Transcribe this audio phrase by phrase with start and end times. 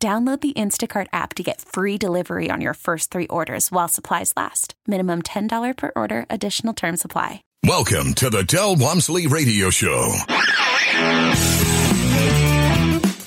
[0.00, 4.32] Download the Instacart app to get free delivery on your first three orders while supplies
[4.36, 4.74] last.
[4.86, 7.42] Minimum $10 per order, additional term supply.
[7.64, 10.14] Welcome to the Del Walmsley Radio Show.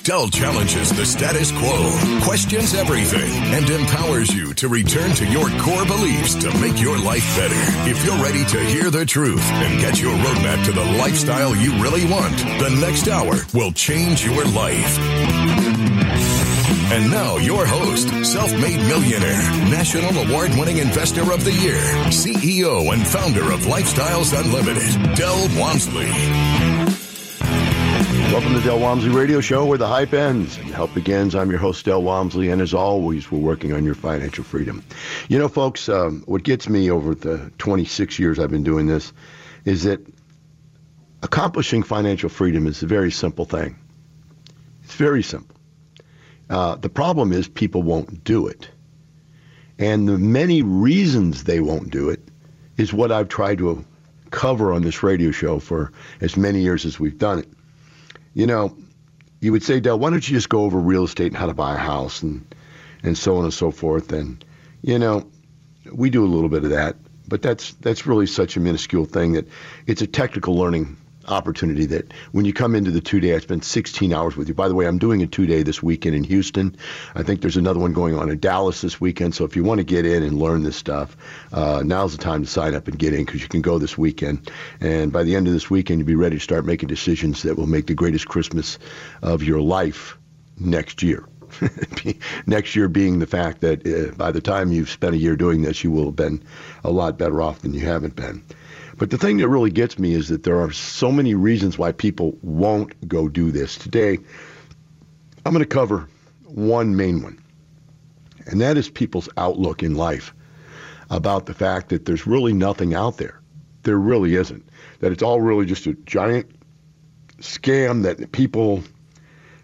[0.02, 5.84] Del challenges the status quo, questions everything, and empowers you to return to your core
[5.84, 7.88] beliefs to make your life better.
[7.88, 11.80] If you're ready to hear the truth and get your roadmap to the lifestyle you
[11.82, 15.61] really want, the next hour will change your life.
[16.92, 21.80] And now, your host, self made millionaire, national award winning investor of the year,
[22.10, 26.10] CEO and founder of Lifestyles Unlimited, Del Walmsley.
[28.30, 31.34] Welcome to Del Walmsley Radio Show, where the hype ends and help begins.
[31.34, 34.84] I'm your host, Del Walmsley, and as always, we're working on your financial freedom.
[35.30, 39.14] You know, folks, um, what gets me over the 26 years I've been doing this
[39.64, 40.06] is that
[41.22, 43.78] accomplishing financial freedom is a very simple thing.
[44.84, 45.56] It's very simple.
[46.52, 48.68] Uh, the problem is people won't do it.
[49.78, 52.20] And the many reasons they won't do it
[52.76, 53.84] is what I've tried to
[54.30, 57.48] cover on this radio show for as many years as we've done it
[58.34, 58.76] you know,
[59.40, 61.54] you would say, Del, why don't you just go over real estate and how to
[61.54, 62.54] buy a house and
[63.02, 64.12] and so on and so forth.
[64.12, 64.44] And
[64.82, 65.28] you know,
[65.92, 66.96] we do a little bit of that,
[67.28, 69.48] but that's that's really such a minuscule thing that
[69.86, 70.96] it's a technical learning
[71.28, 74.54] opportunity that when you come into the two day, I spent 16 hours with you.
[74.54, 76.76] By the way, I'm doing a two day this weekend in Houston.
[77.14, 79.34] I think there's another one going on in Dallas this weekend.
[79.34, 81.16] So if you want to get in and learn this stuff,
[81.52, 83.96] uh, now's the time to sign up and get in because you can go this
[83.96, 84.50] weekend.
[84.80, 87.56] And by the end of this weekend, you'll be ready to start making decisions that
[87.56, 88.78] will make the greatest Christmas
[89.22, 90.16] of your life
[90.58, 91.28] next year.
[92.46, 95.62] next year being the fact that uh, by the time you've spent a year doing
[95.62, 96.42] this, you will have been
[96.84, 98.42] a lot better off than you haven't been.
[98.98, 101.92] But the thing that really gets me is that there are so many reasons why
[101.92, 103.76] people won't go do this.
[103.76, 104.18] Today,
[105.44, 106.08] I'm going to cover
[106.44, 107.42] one main one,
[108.46, 110.34] and that is people's outlook in life
[111.10, 113.40] about the fact that there's really nothing out there.
[113.82, 114.68] There really isn't.
[115.00, 116.50] That it's all really just a giant
[117.38, 118.82] scam that people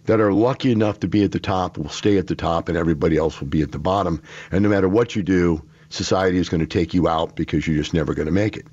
[0.06, 2.76] that are lucky enough to be at the top will stay at the top and
[2.76, 4.22] everybody else will be at the bottom.
[4.50, 7.76] And no matter what you do, society is going to take you out because you're
[7.76, 8.66] just never going to make it.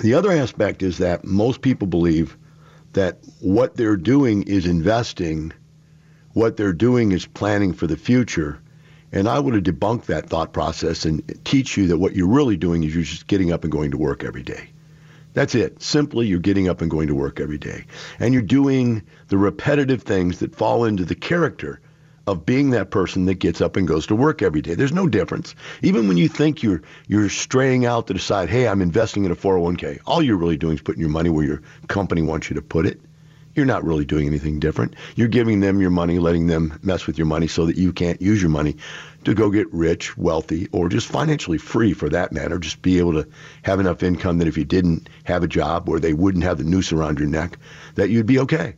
[0.00, 2.36] The other aspect is that most people believe
[2.94, 5.52] that what they're doing is investing,
[6.32, 8.60] what they're doing is planning for the future.
[9.12, 12.56] And I want to debunk that thought process and teach you that what you're really
[12.56, 14.70] doing is you're just getting up and going to work every day.
[15.34, 15.80] That's it.
[15.82, 17.84] Simply, you're getting up and going to work every day.
[18.18, 21.80] And you're doing the repetitive things that fall into the character
[22.26, 24.74] of being that person that gets up and goes to work every day.
[24.74, 25.54] There's no difference.
[25.82, 29.36] Even when you think you're you're straying out to decide, hey, I'm investing in a
[29.36, 32.62] 401k, all you're really doing is putting your money where your company wants you to
[32.62, 33.00] put it.
[33.54, 34.96] You're not really doing anything different.
[35.14, 38.20] You're giving them your money, letting them mess with your money so that you can't
[38.20, 38.76] use your money
[39.24, 42.58] to go get rich, wealthy, or just financially free for that matter.
[42.58, 43.28] Just be able to
[43.62, 46.64] have enough income that if you didn't have a job where they wouldn't have the
[46.64, 47.56] noose around your neck,
[47.94, 48.74] that you'd be okay.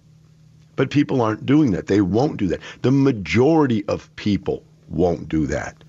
[0.76, 1.86] But people aren't doing that.
[1.86, 2.60] They won't do that.
[2.82, 5.82] The majority of people won't do that.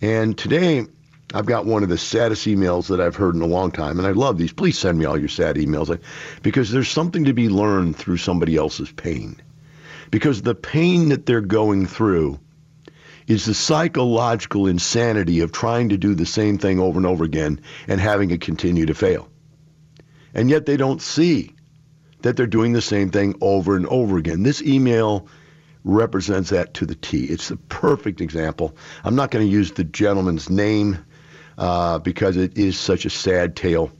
[0.00, 0.86] And today,
[1.34, 4.06] I've got one of the saddest emails that I've heard in a long time, and
[4.06, 4.52] I love these.
[4.52, 5.98] Please send me all your sad emails
[6.42, 9.40] because there's something to be learned through somebody else's pain.
[10.10, 12.38] Because the pain that they're going through
[13.26, 17.60] is the psychological insanity of trying to do the same thing over and over again
[17.88, 19.28] and having it continue to fail.
[20.32, 21.55] And yet they don't see
[22.22, 24.42] that they're doing the same thing over and over again.
[24.42, 25.28] This email
[25.84, 27.24] represents that to the T.
[27.24, 28.76] It's the perfect example.
[29.04, 30.98] I'm not going to use the gentleman's name
[31.58, 33.90] uh, because it is such a sad tale.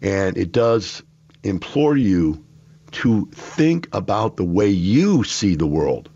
[0.00, 1.02] And it does
[1.42, 2.44] implore you
[2.92, 6.08] to think about the way you see the world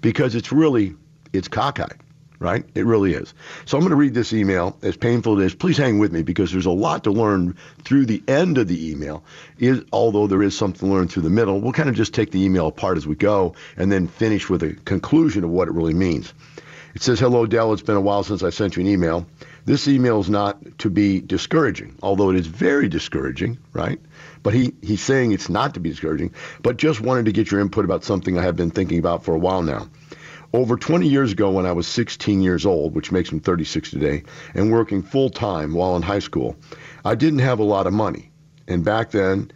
[0.00, 0.96] because it's really,
[1.32, 2.00] it's cockeyed
[2.40, 2.64] right?
[2.74, 3.32] It really is.
[3.66, 5.54] So I'm going to read this email, as painful it is.
[5.54, 7.54] Please hang with me because there's a lot to learn
[7.84, 9.22] through the end of the email.
[9.58, 12.32] Is, although there is something to learn through the middle, we'll kind of just take
[12.32, 15.74] the email apart as we go and then finish with a conclusion of what it
[15.74, 16.32] really means.
[16.94, 17.72] It says, Hello, Del.
[17.72, 19.26] It's been a while since I sent you an email.
[19.66, 24.00] This email is not to be discouraging, although it is very discouraging, right?
[24.42, 26.32] But he, he's saying it's not to be discouraging,
[26.62, 29.34] but just wanted to get your input about something I have been thinking about for
[29.34, 29.88] a while now.
[30.52, 34.24] Over 20 years ago, when I was 16 years old, which makes me 36 today,
[34.52, 36.56] and working full time while in high school,
[37.04, 38.30] I didn't have a lot of money.
[38.66, 39.52] And back then,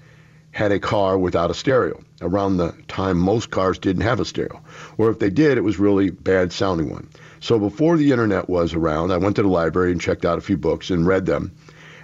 [0.53, 2.01] had a car without a stereo.
[2.23, 4.63] Around the time most cars didn't have a stereo,
[4.97, 7.09] or if they did, it was really bad sounding one.
[7.41, 10.43] So before the internet was around, I went to the library and checked out a
[10.43, 11.51] few books and read them,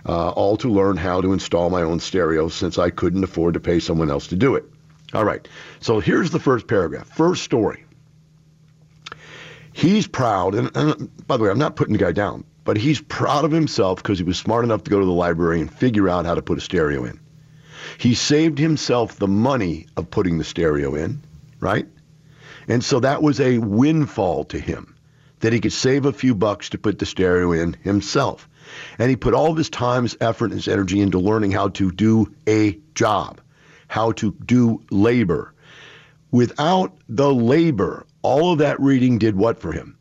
[0.05, 3.61] uh, all to learn how to install my own stereo since I couldn't afford to
[3.61, 4.65] pay someone else to do it.
[5.15, 5.47] All right,
[5.79, 7.85] so here's the first paragraph, first story.
[9.81, 13.01] He's proud, and, and by the way, I'm not putting the guy down, but he's
[13.01, 16.07] proud of himself because he was smart enough to go to the library and figure
[16.07, 17.19] out how to put a stereo in.
[17.97, 21.23] He saved himself the money of putting the stereo in,
[21.61, 21.87] right?
[22.69, 24.97] And so that was a windfall to him
[25.39, 28.51] that he could save a few bucks to put the stereo in himself.
[28.99, 31.69] And he put all of his time, his effort, and his energy into learning how
[31.69, 33.41] to do a job,
[33.89, 35.55] how to do labor.
[36.31, 39.97] Without the labor, all of that reading did what for him?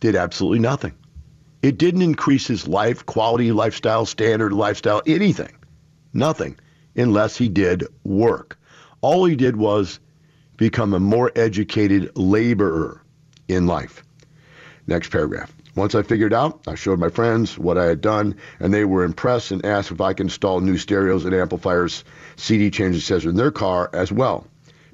[0.00, 0.94] Did absolutely nothing.
[1.62, 5.56] It didn't increase his life, quality, lifestyle, standard, lifestyle, anything.
[6.12, 6.56] Nothing,
[6.94, 8.58] unless he did work.
[9.00, 10.00] All he did was
[10.56, 13.02] become a more educated laborer
[13.48, 14.04] in life.
[14.86, 15.52] Next paragraph.
[15.74, 19.04] Once I figured out, I showed my friends what I had done, and they were
[19.04, 22.04] impressed and asked if I could install new stereos and amplifiers,
[22.36, 23.30] CD changes, etc.
[23.30, 24.46] in their car as well.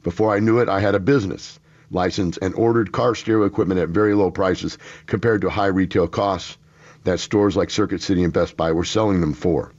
[0.03, 1.61] Before I knew it, I had a business
[1.93, 6.57] license and ordered car stereo equipment at very low prices compared to high retail costs
[7.05, 9.73] that stores like Circuit City and Best Buy were selling them for.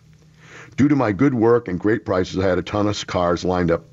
[0.76, 3.72] Due to my good work and great prices, I had a ton of cars lined
[3.72, 3.86] up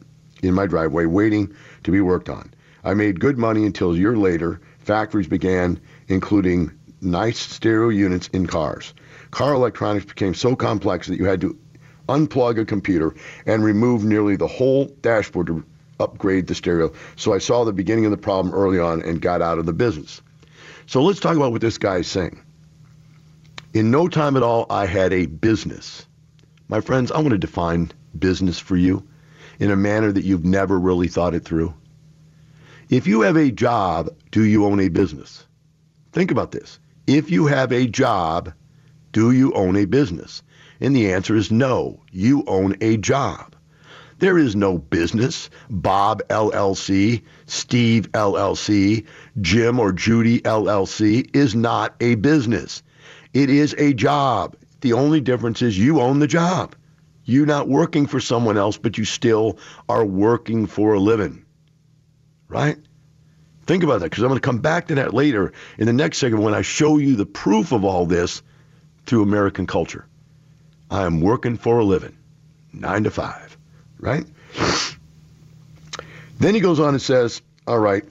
[0.43, 2.53] in my driveway waiting to be worked on.
[2.83, 5.79] I made good money until a year later, factories began
[6.09, 8.95] including nice stereo units in cars.
[9.31, 11.57] Car electronics became so complex that you had to
[12.09, 13.15] unplug a computer
[13.47, 15.65] and remove nearly the whole dashboard to
[16.01, 16.93] upgrade the stereo.
[17.17, 19.73] So I saw the beginning of the problem early on and got out of the
[19.73, 20.21] business.
[20.87, 22.43] So let's talk about what this guy is saying.
[23.73, 26.07] In no time at all, I had a business.
[26.69, 29.07] My friends, I want to define business for you
[29.61, 31.75] in a manner that you've never really thought it through.
[32.89, 35.47] If you have a job, do you own a business?
[36.13, 36.81] Think about this.
[37.07, 38.53] If you have a job,
[39.13, 40.43] do you own a business?
[40.81, 43.55] And the answer is no, you own a job.
[44.21, 45.49] There is no business.
[45.71, 49.07] Bob LLC, Steve LLC,
[49.41, 52.83] Jim or Judy LLC is not a business.
[53.33, 54.57] It is a job.
[54.83, 56.77] The only difference is you own the job.
[57.25, 59.59] You're not working for someone else, but you still
[59.89, 61.47] are working for a living.
[62.47, 62.77] Right?
[63.67, 66.19] Think about that because I'm going to come back to that later in the next
[66.19, 68.43] segment when I show you the proof of all this
[69.07, 70.07] through American culture.
[70.91, 72.19] I am working for a living,
[72.73, 73.50] nine to five,
[74.01, 74.25] right?
[76.39, 78.05] Then he goes on and says, All right,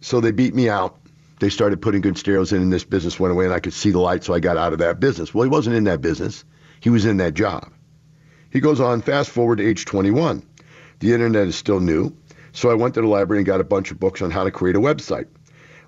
[0.00, 0.98] so they beat me out.
[1.38, 3.90] They started putting good stereos in, and this business went away, and I could see
[3.90, 5.32] the light, so I got out of that business.
[5.32, 6.44] Well, he wasn't in that business,
[6.80, 7.72] he was in that job.
[8.50, 10.42] He goes on, fast forward to age 21.
[10.98, 12.14] The internet is still new.
[12.52, 14.50] So I went to the library and got a bunch of books on how to
[14.50, 15.28] create a website.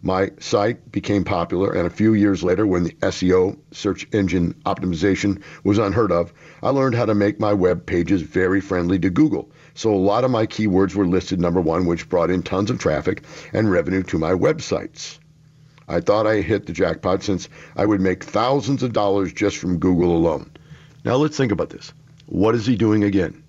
[0.04, 5.42] My site became popular, and a few years later, when the SEO, search engine optimization,
[5.62, 9.52] was unheard of, I learned how to make my web pages very friendly to Google.
[9.74, 12.80] So a lot of my keywords were listed number one, which brought in tons of
[12.80, 13.22] traffic
[13.52, 15.20] and revenue to my websites.
[15.86, 19.78] I thought I hit the jackpot since I would make thousands of dollars just from
[19.78, 20.50] Google alone.
[21.04, 21.92] Now let's think about this.
[22.26, 23.44] What is he doing again?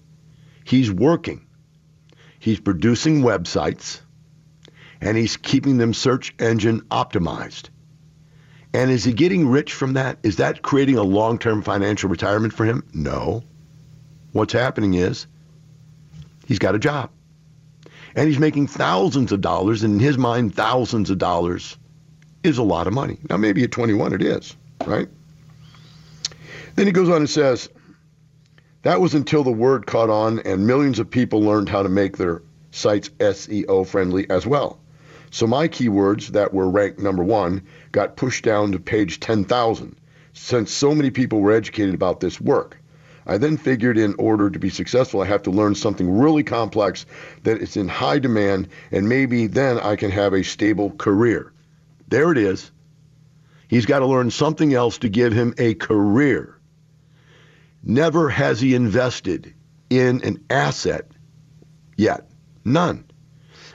[0.64, 1.48] He's working
[2.44, 4.02] He's producing websites
[5.04, 7.70] and he's keeping them search engine optimized.
[8.74, 10.18] And is he getting rich from that?
[10.24, 12.84] Is that creating a long term financial retirement for him?
[12.94, 13.44] No.
[14.32, 15.28] What's happening is
[16.48, 17.12] he's got a job.
[18.16, 21.78] And he's making thousands of dollars, and in his mind, thousands of dollars
[22.44, 23.18] is a lot of money.
[23.30, 24.56] Now, maybe at 21 it is,
[24.86, 25.10] right?
[26.76, 27.70] Then he goes on and says,
[28.84, 32.18] that was until the word caught on and millions of people learned how to make
[32.18, 32.42] their
[32.72, 34.80] sites SEO friendly as well.
[35.34, 39.96] So my keywords that were ranked number one got pushed down to page 10,000
[40.34, 42.78] since so many people were educated about this work.
[43.26, 47.08] I then figured in order to be successful, I have to learn something really complex
[47.42, 51.52] that is in high demand, and maybe then I can have a stable career.
[52.10, 52.72] There it is.
[53.68, 56.60] He's got to learn something else to give him a career.
[57.82, 59.52] Never has he invested
[59.90, 61.10] in an asset
[61.98, 62.30] yet.
[62.64, 63.06] None.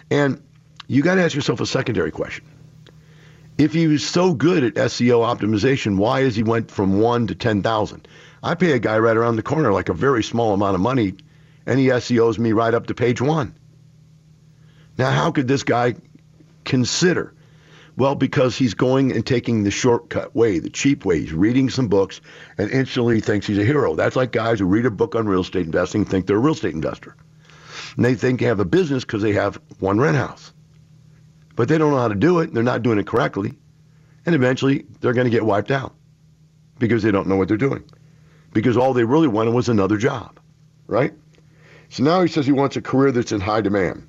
[0.09, 0.41] And
[0.89, 2.45] you got to ask yourself a secondary question.
[3.59, 7.35] If he was so good at SEO optimization, why is he went from one to
[7.35, 8.09] 10,000?
[8.43, 11.15] I pay a guy right around the corner like a very small amount of money,
[11.67, 13.55] and he SEOs me right up to page one.
[14.97, 15.97] Now, how could this guy
[16.65, 17.35] consider?
[17.97, 21.21] Well, because he's going and taking the shortcut way, the cheap way.
[21.21, 22.21] He's reading some books
[22.57, 23.97] and instantly thinks he's a hero.
[23.97, 26.55] That's like guys who read a book on real estate investing think they're a real
[26.55, 27.17] estate investor.
[27.97, 30.53] And they think they have a business because they have one rent house.
[31.59, 32.55] But they don't know how to do it.
[32.55, 33.53] They're not doing it correctly.
[34.25, 35.93] And eventually they're going to get wiped out
[36.79, 37.83] because they don't know what they're doing.
[38.53, 40.39] Because all they really wanted was another job,
[40.87, 41.13] right?
[41.89, 44.07] So now he says he wants a career that's in high demand.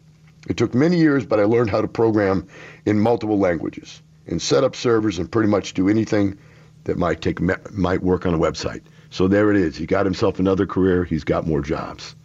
[0.48, 2.48] It took many years, but I learned how to program
[2.86, 6.38] in multiple languages and set up servers and pretty much do anything
[6.84, 7.39] that might take
[7.72, 8.84] might work on a website.
[9.10, 9.75] So there it is.
[9.75, 11.03] He got himself another career.
[11.03, 12.15] He's got more jobs.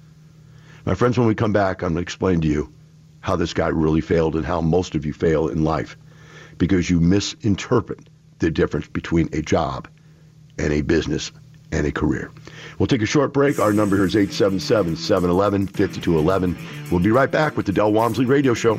[0.85, 2.75] My friends, when we come back, I'm going to explain to you
[3.25, 5.97] how this guy really failed and how most of you fail in life
[6.59, 9.89] because you misinterpret the difference between a job
[10.59, 11.33] and a business
[11.73, 12.31] and a career.
[12.79, 13.59] We'll take a short break.
[13.59, 16.91] Our number here is 877 711 5211.
[16.91, 18.79] We'll be right back with the Del Walmsley Radio Show.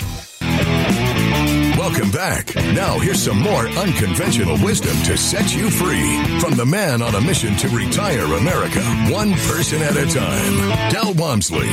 [1.81, 2.55] Welcome back.
[2.55, 7.21] Now, here's some more unconventional wisdom to set you free from the man on a
[7.21, 11.67] mission to retire America, one person at a time, Del Walmsley.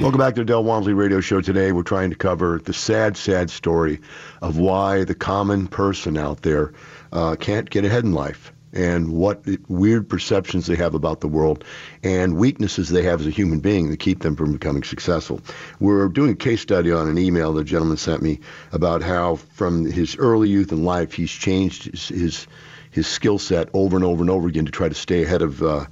[0.00, 1.40] Welcome back to the Del Walmsley Radio Show.
[1.40, 4.00] Today, we're trying to cover the sad, sad story
[4.42, 6.72] of why the common person out there
[7.12, 11.64] uh, can't get ahead in life and what weird perceptions they have about the world
[12.02, 15.40] and weaknesses they have as a human being that keep them from becoming successful.
[15.80, 18.40] We're doing a case study on an email the gentleman sent me
[18.72, 22.46] about how from his early youth in life he's changed his his,
[22.90, 25.62] his skill set over and over and over again to try to stay ahead of
[25.62, 25.86] uh,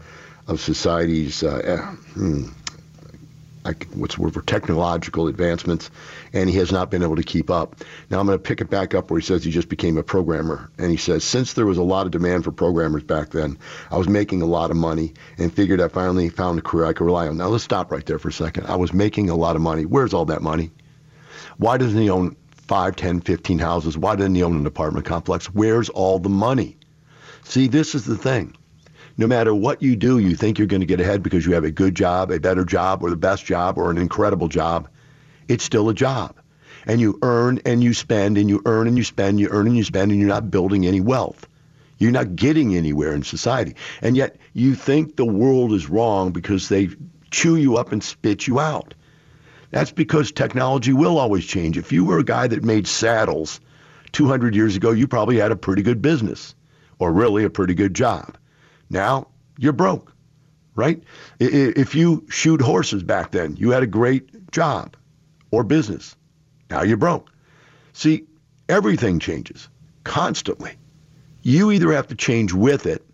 [0.47, 1.77] of society's uh, eh,
[2.15, 2.47] hmm,
[3.95, 5.91] what's the word for technological advancements,
[6.33, 7.77] and he has not been able to keep up.
[8.11, 10.03] Now I'm going to pick it back up where he says he just became a
[10.03, 13.59] programmer, and he says since there was a lot of demand for programmers back then,
[13.91, 16.93] I was making a lot of money and figured I finally found a career I
[16.93, 17.37] could rely on.
[17.37, 18.67] Now let's stop right there for a second.
[18.67, 19.85] I was making a lot of money.
[19.85, 20.71] Where's all that money?
[21.57, 22.37] Why doesn't he own
[22.69, 23.99] 5, 10, 15 houses?
[23.99, 25.47] Why doesn't he own an apartment complex?
[25.47, 26.77] Where's all the money?
[27.45, 28.55] See, this is the thing
[29.19, 31.65] no matter what you do, you think you're going to get ahead because you have
[31.65, 34.89] a good job, a better job, or the best job, or an incredible job.
[35.49, 36.37] It's still a job.
[36.87, 39.77] And you earn and you spend and you earn and you spend, you earn and
[39.77, 41.49] you spend, and you're not building any wealth.
[41.99, 43.75] You're not getting anywhere in society.
[44.01, 46.91] And yet you think the world is wrong because they
[47.31, 48.95] chew you up and spit you out.
[49.71, 51.77] That's because technology will always change.
[51.77, 53.61] If you were a guy that made saddles
[54.13, 56.55] 200 years ago, you probably had a pretty good business
[56.99, 58.39] or really a pretty good job.
[58.89, 59.29] Now
[59.59, 60.15] you're broke,
[60.75, 61.03] right?
[61.39, 64.97] If you shoot horses back then, you had a great job
[65.51, 66.17] or business.
[66.71, 67.31] Now you're broke.
[67.93, 68.25] See,
[68.69, 69.69] everything changes
[70.05, 70.73] constantly.
[71.43, 73.05] You either have to change with it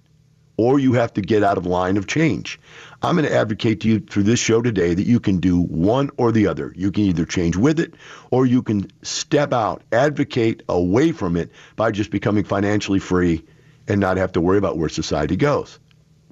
[0.57, 2.61] or you have to get out of line of change.
[3.03, 6.11] I'm going to advocate to you through this show today that you can do one
[6.17, 6.73] or the other.
[6.77, 7.95] You can either change with it
[8.31, 13.45] or you can step out, advocate away from it by just becoming financially free
[13.89, 15.79] and not have to worry about where society goes.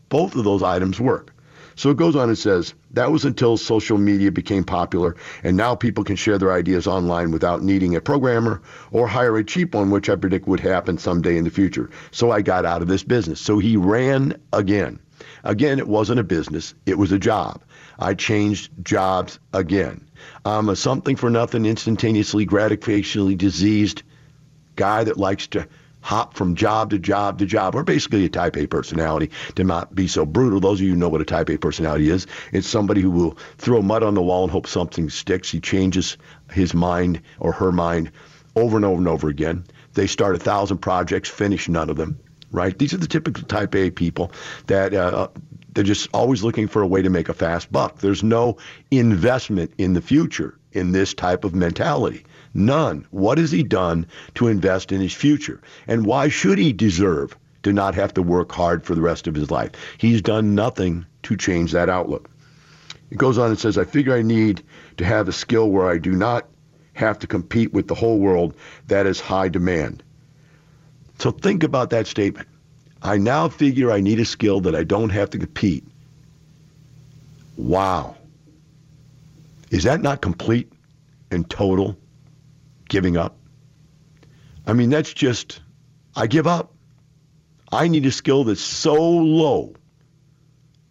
[0.09, 1.35] Both of those items work.
[1.77, 5.75] So it goes on and says that was until social media became popular, and now
[5.75, 9.91] people can share their ideas online without needing a programmer or hire a cheap one,
[9.91, 11.91] which I predict would happen someday in the future.
[12.11, 13.41] So I got out of this business.
[13.41, 15.01] So he ran again.
[15.45, 17.63] Again, it wasn't a business, it was a job.
[17.99, 20.09] I changed jobs again.
[20.45, 24.03] I'm a something for nothing, instantaneously, gratificationally diseased
[24.77, 25.69] guy that likes to
[26.03, 29.95] hop from job to job to job, or basically a type A personality to not
[29.95, 30.61] be so brutal.
[30.61, 33.81] Those of you know what a type A personality is, it's somebody who will throw
[33.81, 35.51] mud on the wall and hope something sticks.
[35.51, 36.19] He changes
[36.53, 38.13] his mind or her mind
[38.55, 39.65] over and over and over again.
[39.95, 42.19] They start a thousand projects, finish none of them,
[42.51, 42.77] right?
[42.77, 44.33] These are the typical type A people
[44.67, 45.29] that uh,
[45.73, 47.99] they're just always looking for a way to make a fast buck.
[47.99, 48.59] There's no
[48.91, 52.25] investment in the future in this type of mentality.
[52.55, 53.07] None.
[53.11, 55.61] What has he done to invest in his future?
[55.87, 59.35] And why should he deserve to not have to work hard for the rest of
[59.35, 59.71] his life?
[59.99, 62.29] He's done nothing to change that outlook.
[63.11, 64.63] It goes on and says, I figure I need
[64.97, 66.47] to have a skill where I do not
[66.95, 68.55] have to compete with the whole world
[68.89, 70.03] that is high demand.
[71.19, 72.49] So think about that statement.
[73.03, 75.85] I now figure I need a skill that I don't have to compete.
[77.57, 78.17] Wow.
[79.71, 80.73] Is that not complete
[81.31, 81.97] and total
[82.93, 83.39] giving up.
[84.67, 85.61] I mean, that's just,
[86.15, 86.75] I give up.
[87.73, 89.75] I need a skill that's so low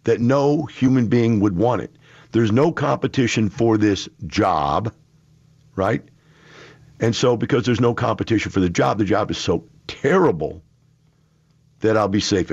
[0.02, 1.94] that no human being would want it.
[2.32, 4.92] There's no competition for this job,
[5.76, 6.02] right?
[6.98, 10.60] And so, because there's no competition for the job, the job is so terrible
[11.80, 12.50] that I'll be safe.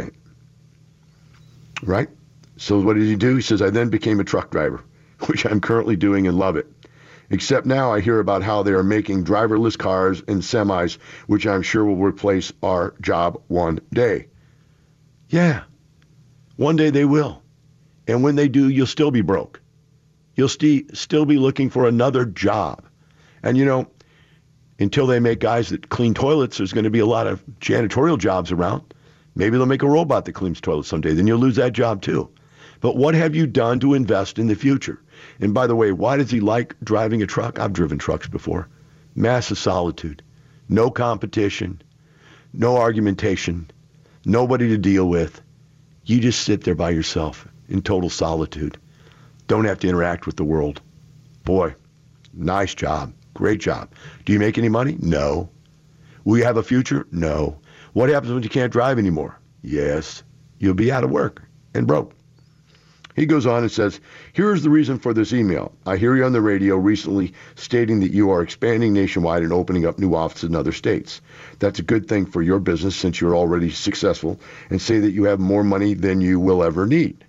[1.81, 2.09] Right?
[2.57, 3.35] So, what did he do?
[3.35, 4.83] He says, I then became a truck driver,
[5.25, 6.71] which I'm currently doing and love it.
[7.29, 11.61] Except now I hear about how they are making driverless cars and semis, which I'm
[11.61, 14.27] sure will replace our job one day.
[15.29, 15.63] Yeah,
[16.55, 17.43] one day they will.
[18.07, 19.61] And when they do, you'll still be broke.
[20.35, 22.83] You'll st- still be looking for another job.
[23.43, 23.87] And you know,
[24.79, 28.17] until they make guys that clean toilets, there's going to be a lot of janitorial
[28.17, 28.93] jobs around.
[29.35, 31.13] Maybe they'll make a robot that cleans toilets someday.
[31.13, 32.29] Then you'll lose that job too.
[32.81, 35.01] But what have you done to invest in the future?
[35.39, 37.59] And by the way, why does he like driving a truck?
[37.59, 38.67] I've driven trucks before.
[39.15, 40.21] Massive solitude,
[40.67, 41.81] no competition,
[42.53, 43.69] no argumentation,
[44.25, 45.41] nobody to deal with.
[46.05, 48.77] You just sit there by yourself in total solitude.
[49.47, 50.81] Don't have to interact with the world.
[51.43, 51.75] Boy,
[52.33, 53.13] nice job.
[53.33, 53.89] Great job.
[54.25, 54.97] Do you make any money?
[54.99, 55.49] No.
[56.23, 57.07] Will you have a future?
[57.11, 57.59] No.
[57.93, 59.39] What happens when you can't drive anymore?
[59.61, 60.23] Yes.
[60.59, 61.41] You'll be out of work
[61.73, 62.13] and broke.
[63.19, 63.99] He goes on and says,
[64.31, 65.73] Here is the reason for this email.
[65.85, 69.85] I hear you on the radio recently stating that you are expanding nationwide and opening
[69.85, 71.19] up new offices in other states.
[71.59, 75.25] That's a good thing for your business since you're already successful and say that you
[75.25, 77.25] have more money than you will ever need.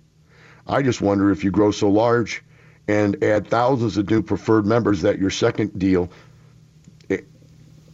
[0.65, 2.41] I just wonder if you grow so large
[2.87, 6.09] and add thousands of new preferred members that your second deal
[7.09, 7.17] eh,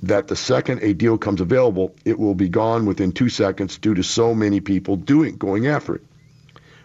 [0.04, 3.96] that the second a deal comes available, it will be gone within two seconds due
[3.96, 6.04] to so many people doing going after it.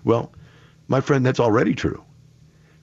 [0.05, 0.33] Well,
[0.93, 2.05] my friend, that's already true.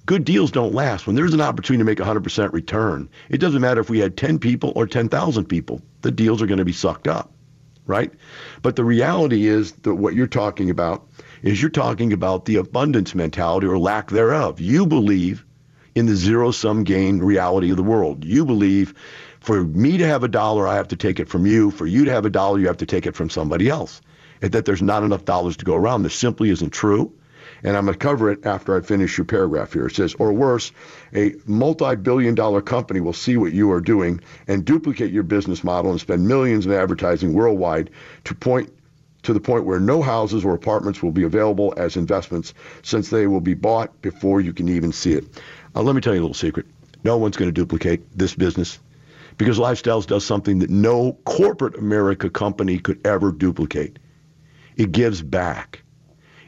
[0.07, 1.05] Good deals don't last.
[1.05, 4.39] When there's an opportunity to make 100% return, it doesn't matter if we had 10
[4.39, 5.83] people or 10,000 people.
[6.01, 7.31] The deals are going to be sucked up,
[7.85, 8.11] right?
[8.63, 11.07] But the reality is that what you're talking about
[11.43, 14.59] is you're talking about the abundance mentality or lack thereof.
[14.59, 15.45] You believe
[15.93, 18.25] in the zero sum gain reality of the world.
[18.25, 18.95] You believe
[19.39, 21.69] for me to have a dollar, I have to take it from you.
[21.69, 24.01] For you to have a dollar, you have to take it from somebody else.
[24.41, 26.01] And that there's not enough dollars to go around.
[26.01, 27.13] This simply isn't true
[27.63, 29.87] and I'm going to cover it after I finish your paragraph here.
[29.87, 30.71] It says, or worse,
[31.13, 35.63] a multi billion dollar company will see what you are doing and duplicate your business
[35.63, 37.89] model and spend millions in advertising worldwide
[38.25, 38.71] to point
[39.23, 43.27] to the point where no houses or apartments will be available as investments since they
[43.27, 45.25] will be bought before you can even see it.
[45.75, 46.65] Uh, let me tell you a little secret.
[47.03, 48.79] No one's going to duplicate this business
[49.37, 53.99] because Lifestyles does something that no corporate America company could ever duplicate.
[54.75, 55.83] It gives back.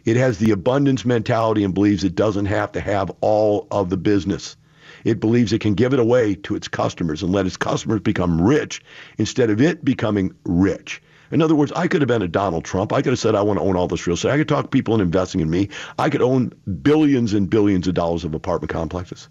[0.06, 3.98] It has the abundance mentality and believes it doesn't have to have all of the
[3.98, 4.56] business.
[5.04, 8.42] It believes it can give it away to its customers and let its customers become
[8.42, 8.84] rich
[9.18, 11.02] instead of it becoming rich.
[11.32, 12.92] In other words, I could have been a Donald Trump.
[12.92, 14.32] I could have said, I want to own all this real estate.
[14.32, 15.70] I could talk people into investing in me.
[15.98, 19.30] I could own billions and billions of dollars of apartment complexes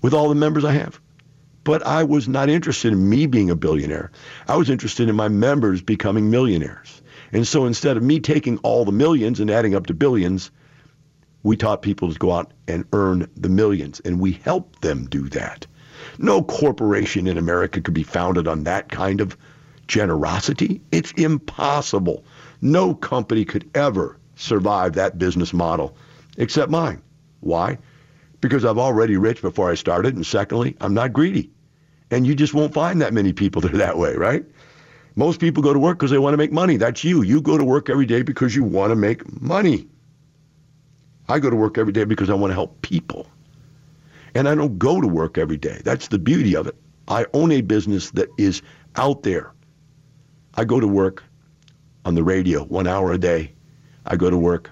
[0.00, 1.00] with all the members I have.
[1.62, 4.10] But I was not interested in me being a billionaire.
[4.48, 7.02] I was interested in my members becoming millionaires.
[7.32, 10.50] And so instead of me taking all the millions and adding up to billions,
[11.42, 15.28] we taught people to go out and earn the millions, and we helped them do
[15.28, 15.66] that.
[16.18, 19.36] No corporation in America could be founded on that kind of
[19.86, 20.80] generosity.
[20.90, 22.24] It's impossible.
[22.60, 25.96] No company could ever survive that business model
[26.38, 27.02] except mine.
[27.40, 27.78] Why?
[28.40, 31.50] Because I'm already rich before I started, and secondly, I'm not greedy.
[32.10, 34.44] And you just won't find that many people that are that way, right?
[35.16, 36.76] Most people go to work because they want to make money.
[36.76, 37.22] That's you.
[37.22, 39.86] You go to work every day because you want to make money.
[41.28, 43.26] I go to work every day because I want to help people.
[44.34, 45.80] And I don't go to work every day.
[45.84, 46.74] That's the beauty of it.
[47.06, 48.62] I own a business that is
[48.96, 49.52] out there.
[50.54, 51.22] I go to work
[52.04, 53.52] on the radio one hour a day.
[54.04, 54.70] I go to work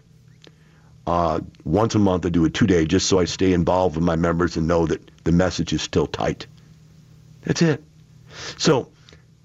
[1.07, 2.27] uh, once a month.
[2.27, 4.87] I do a two day just so I stay involved with my members and know
[4.87, 6.47] that the message is still tight.
[7.43, 7.83] That's it.
[8.59, 8.91] So,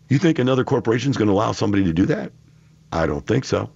[0.10, 2.32] you think another corporation is going to allow somebody to do that?
[2.92, 3.70] I don't think so.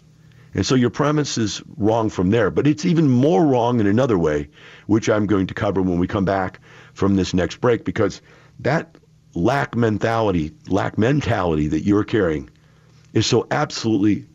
[0.53, 2.51] And so your premise is wrong from there.
[2.51, 4.49] But it's even more wrong in another way,
[4.87, 6.59] which I'm going to cover when we come back
[6.93, 8.21] from this next break, because
[8.59, 8.97] that
[9.33, 12.49] lack mentality, lack mentality that you're carrying
[13.13, 14.25] is so absolutely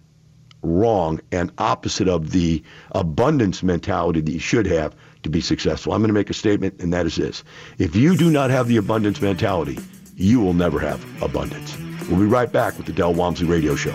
[0.62, 5.92] wrong and opposite of the abundance mentality that you should have to be successful.
[5.92, 7.44] I'm going to make a statement, and that is this.
[7.78, 9.78] If you do not have the abundance mentality,
[10.16, 11.76] you will never have abundance.
[12.08, 13.94] We'll be right back with the Del Walmsley Radio Show.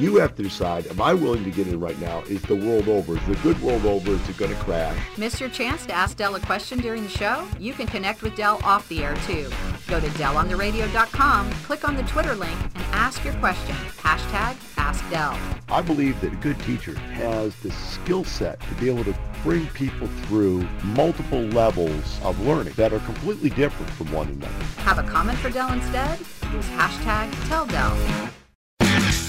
[0.00, 2.20] You have to decide, am I willing to get in right now?
[2.22, 3.18] Is the world over?
[3.18, 4.12] Is the good world over?
[4.12, 4.98] Is it going to crash?
[5.18, 7.46] Miss your chance to ask Del a question during the show?
[7.58, 9.50] You can connect with Del off the air too.
[9.88, 13.76] Go to DelOnTheRadio.com, click on the Twitter link, and ask your question.
[13.98, 15.38] Hashtag AskDell.
[15.68, 19.66] I believe that a good teacher has the skill set to be able to bring
[19.66, 24.64] people through multiple levels of learning that are completely different from one another.
[24.78, 26.18] Have a comment for Del instead?
[26.20, 28.30] Use hashtag TellDell.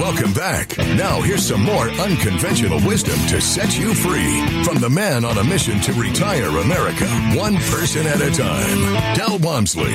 [0.00, 0.78] Welcome back.
[0.78, 5.44] Now, here's some more unconventional wisdom to set you free from the man on a
[5.44, 9.14] mission to retire America, one person at a time.
[9.14, 9.92] Del Walmsley.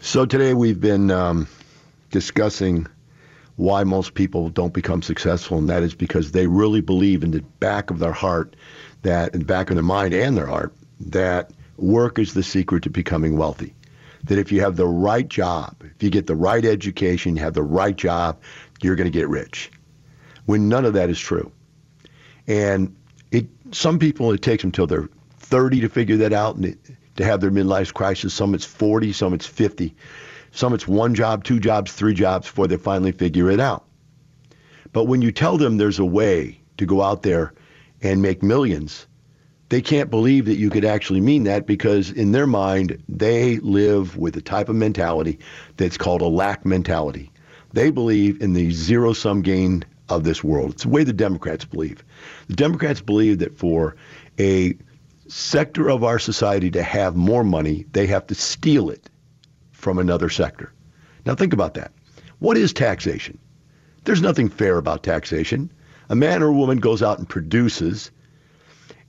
[0.00, 1.46] So today we've been um,
[2.10, 2.88] discussing
[3.54, 7.42] why most people don't become successful, and that is because they really believe in the
[7.60, 8.56] back of their heart,
[9.02, 12.82] that in the back of their mind and their heart, that work is the secret
[12.82, 13.74] to becoming wealthy.
[14.24, 17.54] That if you have the right job, if you get the right education, you have
[17.54, 18.40] the right job,
[18.82, 19.70] you're going to get rich.
[20.46, 21.52] When none of that is true.
[22.46, 22.96] And
[23.30, 26.78] it some people it takes them till they're 30 to figure that out and it
[27.16, 28.34] to have their midlife crisis.
[28.34, 29.94] Some it's 40, some it's 50.
[30.52, 33.84] Some it's one job, two jobs, three jobs before they finally figure it out.
[34.92, 37.52] But when you tell them there's a way to go out there
[38.02, 39.06] and make millions,
[39.70, 44.16] they can't believe that you could actually mean that because in their mind, they live
[44.16, 45.38] with a type of mentality
[45.76, 47.30] that's called a lack mentality.
[47.72, 50.72] They believe in the zero sum gain of this world.
[50.72, 52.04] It's the way the Democrats believe.
[52.48, 53.94] The Democrats believe that for
[54.40, 54.76] a
[55.28, 59.08] sector of our society to have more money, they have to steal it
[59.70, 60.72] from another sector.
[61.24, 61.92] Now think about that.
[62.40, 63.38] What is taxation?
[64.02, 65.70] There's nothing fair about taxation.
[66.08, 68.10] A man or a woman goes out and produces,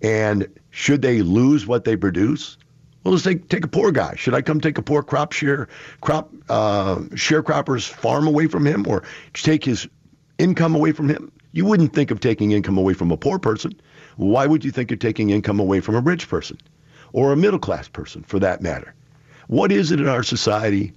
[0.02, 2.58] and should they lose what they produce?
[3.04, 4.16] Well, let's take, take a poor guy.
[4.16, 5.70] Should I come take a poor crop share
[6.02, 9.88] crop uh, sharecropper's farm away from him, or take his
[10.38, 11.32] income away from him?
[11.52, 13.80] You wouldn't think of taking income away from a poor person.
[14.18, 16.58] Why would you think of taking income away from a rich person,
[17.12, 18.94] or a middle class person, for that matter?
[19.48, 20.94] What is it in our society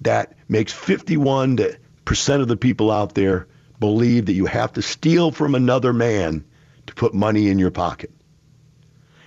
[0.00, 1.58] that makes 51
[2.04, 3.46] percent of the people out there
[3.80, 6.44] believe that you have to steal from another man
[6.86, 8.10] to put money in your pocket?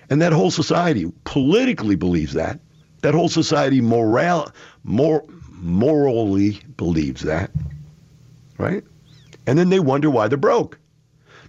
[0.09, 2.59] And that whole society politically believes that.
[3.01, 4.51] That whole society moral,
[4.83, 7.51] mor- morally believes that.
[8.57, 8.83] Right?
[9.45, 10.79] And then they wonder why they're broke.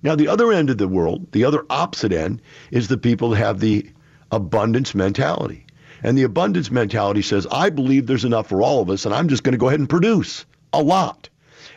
[0.02, 3.38] Now, the other end of the world, the other opposite end, is the people that
[3.38, 3.90] have the
[4.30, 5.66] abundance mentality.
[6.02, 9.28] And the abundance mentality says, I believe there's enough for all of us, and I'm
[9.28, 11.28] just going to go ahead and produce a lot.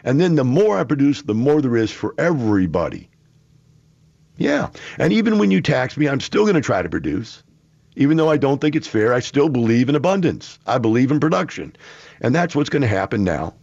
[0.03, 3.09] And then the more I produce, the more there is for everybody.
[4.41, 4.69] Yeah.
[4.97, 7.43] And even when you tax me, I'm still going to try to produce.
[7.95, 10.57] Even though I don't think it's fair, I still believe in abundance.
[10.65, 11.75] I believe in production.
[12.21, 13.53] And that's what's going to happen now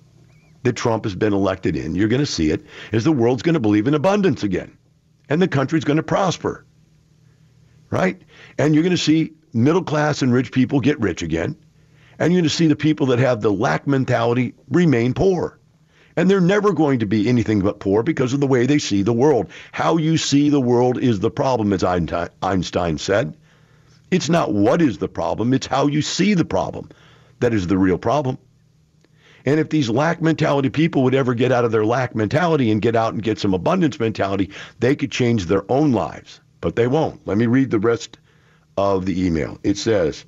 [0.63, 1.97] that Trump has been elected in.
[1.97, 4.77] You're going to see it is the world's going to believe in abundance again.
[5.29, 6.65] And the country's going to prosper.
[7.91, 8.23] Right?
[8.57, 11.57] And you're going to see middle class and rich people get rich again.
[12.21, 15.58] And you're going to see the people that have the lack mentality remain poor.
[16.19, 19.03] And they're never going to be anything but poor because of the way they see
[19.03, 19.51] the world.
[19.71, 23.37] How you see the world is the problem, as Einstein said.
[24.11, 26.89] It's not what is the problem, it's how you see the problem
[27.39, 28.37] that is the real problem.
[29.47, 32.83] And if these lack mentality people would ever get out of their lack mentality and
[32.83, 34.51] get out and get some abundance mentality,
[34.81, 36.41] they could change their own lives.
[36.61, 37.25] But they won't.
[37.29, 38.19] Let me read the rest
[38.77, 39.61] of the email.
[39.63, 40.25] It says,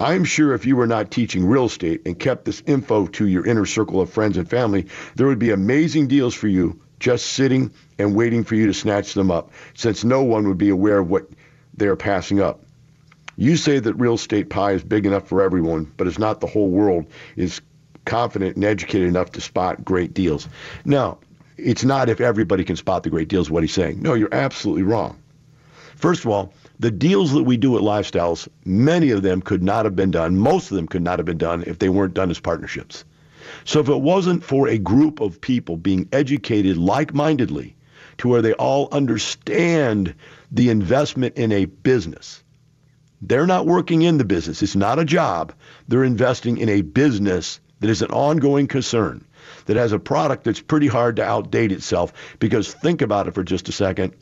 [0.00, 3.46] I'm sure if you were not teaching real estate and kept this info to your
[3.46, 7.70] inner circle of friends and family, there would be amazing deals for you just sitting
[7.98, 11.10] and waiting for you to snatch them up, since no one would be aware of
[11.10, 11.28] what
[11.74, 12.62] they are passing up.
[13.36, 16.46] You say that real estate pie is big enough for everyone, but it's not the
[16.46, 17.60] whole world is
[18.04, 20.48] confident and educated enough to spot great deals.
[20.84, 21.18] Now,
[21.56, 24.00] it's not if everybody can spot the great deals, what he's saying.
[24.00, 25.18] No, you're absolutely wrong.
[25.96, 29.84] First of all, the deals that we do at Lifestyles, many of them could not
[29.84, 32.30] have been done, most of them could not have been done if they weren't done
[32.30, 33.04] as partnerships.
[33.66, 37.76] So if it wasn't for a group of people being educated like-mindedly
[38.18, 40.14] to where they all understand
[40.50, 42.42] the investment in a business,
[43.20, 44.62] they're not working in the business.
[44.62, 45.52] It's not a job.
[45.88, 49.22] They're investing in a business that is an ongoing concern,
[49.66, 52.14] that has a product that's pretty hard to outdate itself.
[52.38, 54.14] Because think about it for just a second.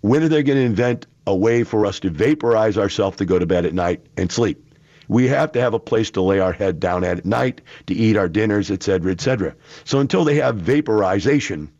[0.00, 3.38] When are they going to invent a way for us to vaporize ourselves to go
[3.38, 4.66] to bed at night and sleep?
[5.08, 8.16] We have to have a place to lay our head down at night, to eat
[8.16, 9.56] our dinners, et cetera, et cetera.
[9.84, 11.72] So until they have vaporization,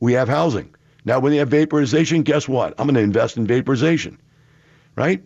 [0.00, 0.74] we have housing.
[1.04, 2.74] Now, when they have vaporization, guess what?
[2.78, 4.18] I'm going to invest in vaporization,
[4.96, 5.22] right?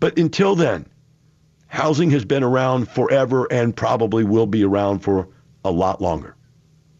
[0.00, 0.86] But until then,
[1.66, 5.28] housing has been around forever and probably will be around for
[5.64, 6.34] a lot longer.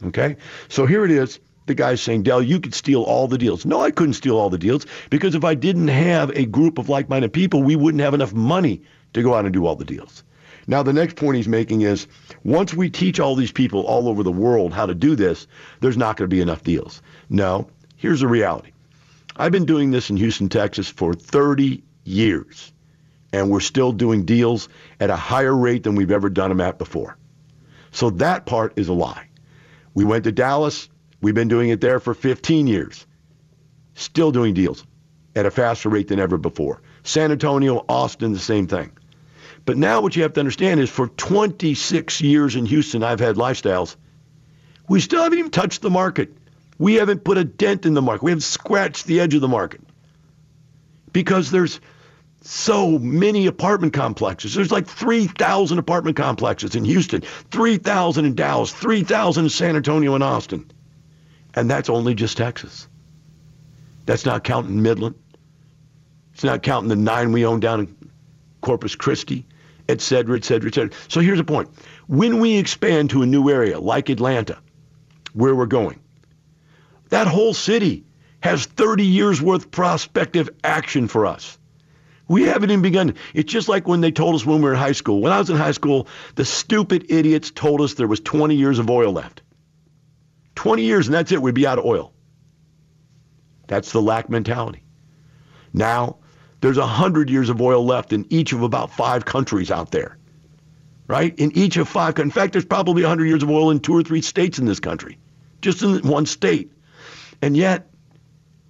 [0.04, 0.36] Okay?
[0.68, 3.64] So here it is the guy's saying, Del, you could steal all the deals.
[3.64, 6.88] No, I couldn't steal all the deals because if I didn't have a group of
[6.88, 9.84] like minded people, we wouldn't have enough money to go out and do all the
[9.84, 10.24] deals.
[10.66, 12.06] Now, the next point he's making is
[12.44, 15.46] once we teach all these people all over the world how to do this,
[15.80, 17.00] there's not going to be enough deals.
[17.30, 18.72] No, here's the reality.
[19.34, 22.72] I've been doing this in Houston, Texas for 30 years,
[23.32, 24.68] and we're still doing deals
[25.00, 27.16] at a higher rate than we've ever done them at before.
[27.90, 29.28] So that part is a lie.
[29.94, 33.06] We went to Dallas, We've been doing it there for 15 years.
[33.94, 34.84] Still doing deals
[35.34, 36.80] at a faster rate than ever before.
[37.02, 38.92] San Antonio, Austin, the same thing.
[39.64, 43.36] But now what you have to understand is for 26 years in Houston, I've had
[43.36, 43.96] lifestyles.
[44.88, 46.32] We still haven't even touched the market.
[46.78, 48.22] We haven't put a dent in the market.
[48.22, 49.80] We haven't scratched the edge of the market.
[51.12, 51.80] Because there's
[52.40, 54.54] so many apartment complexes.
[54.54, 60.22] There's like 3,000 apartment complexes in Houston, 3,000 in Dallas, 3,000 in San Antonio and
[60.22, 60.70] Austin.
[61.58, 62.86] And that's only just Texas.
[64.06, 65.16] That's not counting Midland.
[66.32, 68.10] It's not counting the nine we own down in
[68.60, 69.44] Corpus Christi.
[69.88, 70.90] et cetera, et cetera, et cetera.
[71.08, 71.68] So here's the point.
[72.06, 74.58] When we expand to a new area like Atlanta,
[75.32, 75.98] where we're going,
[77.08, 78.04] that whole city
[78.40, 81.58] has 30 years worth prospective action for us.
[82.28, 83.14] We haven't even begun.
[83.34, 85.22] It's just like when they told us when we were in high school.
[85.22, 88.78] When I was in high school, the stupid idiots told us there was 20 years
[88.78, 89.42] of oil left.
[90.58, 91.40] 20 years and that's it.
[91.40, 92.12] We'd be out of oil.
[93.68, 94.82] That's the lack mentality.
[95.72, 96.16] Now,
[96.60, 100.18] there's 100 years of oil left in each of about five countries out there,
[101.06, 101.32] right?
[101.38, 102.18] In each of five.
[102.18, 104.80] In fact, there's probably 100 years of oil in two or three states in this
[104.80, 105.16] country,
[105.62, 106.72] just in one state.
[107.40, 107.88] And yet,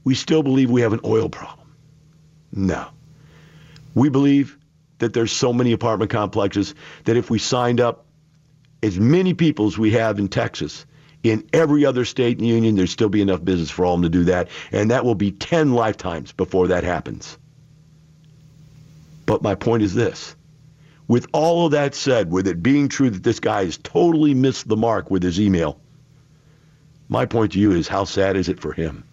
[0.05, 1.74] we still believe we have an oil problem.
[2.53, 2.88] No.
[3.94, 4.59] We believe
[4.98, 6.74] that there's so many apartment complexes
[7.05, 8.05] that if we signed up
[8.83, 10.85] as many people as we have in Texas,
[11.23, 14.03] in every other state in the union, there'd still be enough business for all of
[14.03, 14.49] them to do that.
[14.73, 17.37] And that will be 10 lifetimes before that happens.
[19.27, 20.37] But my point is this.
[21.07, 24.69] With all of that said, with it being true that this guy has totally missed
[24.69, 25.81] the mark with his email,
[27.09, 29.05] my point to you is how sad is it for him?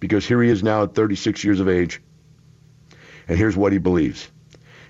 [0.00, 2.02] Because here he is now at 36 years of age,
[3.28, 4.28] and here's what he believes.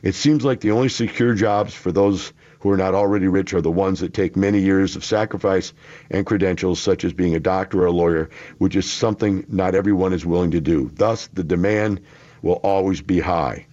[0.03, 3.61] It seems like the only secure jobs for those who are not already rich are
[3.61, 5.73] the ones that take many years of sacrifice
[6.13, 10.13] and credentials, such as being a doctor or a lawyer, which is something not everyone
[10.13, 10.89] is willing to do.
[10.95, 12.01] Thus, the demand
[12.41, 13.67] will always be high.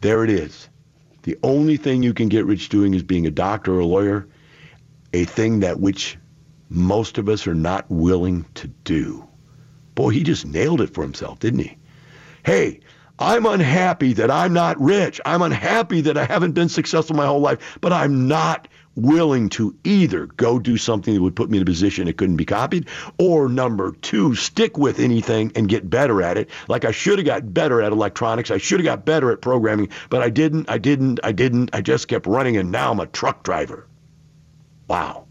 [0.00, 0.68] There it is.
[1.24, 4.28] The only thing you can get rich doing is being a doctor or a lawyer,
[5.12, 6.16] a thing that which
[6.68, 9.26] most of us are not willing to do.
[9.96, 11.76] Boy, he just nailed it for himself, didn't he?
[12.44, 12.78] Hey,
[13.22, 15.20] I'm unhappy that I'm not rich.
[15.24, 19.74] I'm unhappy that I haven't been successful my whole life, but I'm not willing to
[19.84, 22.88] either go do something that would put me in a position it couldn't be copied,
[23.18, 26.50] or number two, stick with anything and get better at it.
[26.66, 28.50] Like I should have got better at electronics.
[28.50, 31.70] I should have got better at programming, but I didn't, I didn't, I didn't.
[31.72, 33.86] I just kept running, and now I'm a truck driver.
[34.88, 35.26] Wow.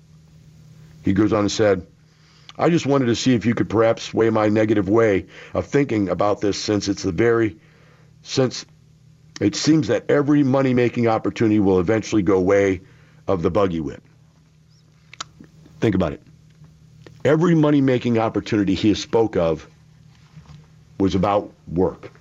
[1.04, 1.86] He goes on and said,
[2.58, 6.08] I just wanted to see if you could perhaps weigh my negative way of thinking
[6.10, 7.58] about this since it's the very
[8.21, 8.65] since
[9.39, 12.81] it seems that every money making opportunity will eventually go way
[13.27, 14.03] of the buggy whip.
[15.79, 16.21] Think about it.
[17.25, 19.67] Every money making opportunity he spoke of
[20.99, 22.12] was about work.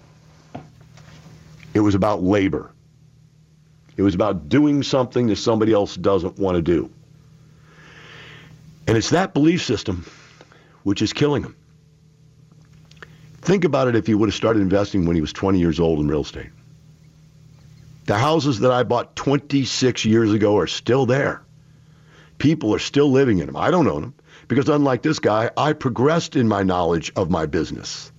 [1.74, 2.72] It was about labor.
[3.96, 6.90] It was about doing something that somebody else doesn't want to do.
[8.86, 10.06] And it's that belief system
[10.82, 11.54] which is killing him.
[13.42, 16.00] Think about it if he would have started investing when he was 20 years old
[16.00, 16.50] in real estate.
[18.06, 21.42] The houses that I bought 26 years ago are still there.
[22.38, 23.56] People are still living in them.
[23.56, 24.14] I don't own them
[24.48, 28.10] because unlike this guy, I progressed in my knowledge of my business.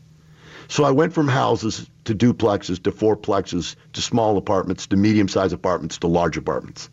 [0.69, 5.97] So I went from houses to duplexes to fourplexes to small apartments to medium-sized apartments
[5.99, 6.89] to large apartments.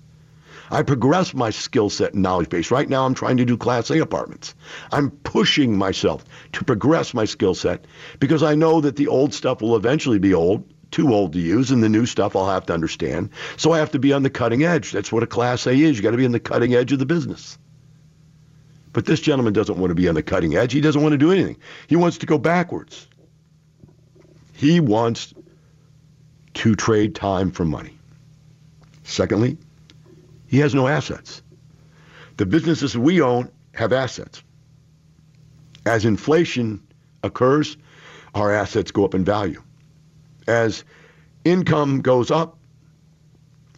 [0.71, 2.71] I progress my skill set and knowledge base.
[2.71, 4.55] Right now, I'm trying to do Class A apartments.
[4.93, 7.87] I'm pushing myself to progress my skill set
[8.21, 11.71] because I know that the old stuff will eventually be old, too old to use,
[11.71, 13.31] and the new stuff I'll have to understand.
[13.57, 14.93] So I have to be on the cutting edge.
[14.93, 15.97] That's what a Class A is.
[15.97, 17.59] You got to be on the cutting edge of the business.
[18.93, 20.73] But this gentleman doesn't want to be on the cutting edge.
[20.73, 21.59] He doesn't want to do anything.
[21.87, 23.07] He wants to go backwards.
[24.55, 25.35] He wants
[26.55, 27.97] to trade time for money.
[29.05, 29.57] Secondly,
[30.49, 31.43] he has no assets.
[32.39, 34.43] The businesses we own have assets.
[35.87, 36.83] As inflation
[37.23, 37.77] occurs,
[38.35, 39.63] our assets go up in value.
[40.47, 40.85] As
[41.45, 42.59] income goes up,